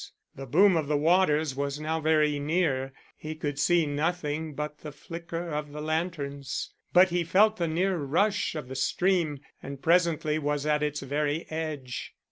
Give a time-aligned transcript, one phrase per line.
[0.35, 4.91] The boom of the waters was now very near; he could see nothing but the
[4.91, 10.39] flicker of the lanterns, but he felt the near rush of the stream, and presently
[10.39, 12.15] was at its very edge.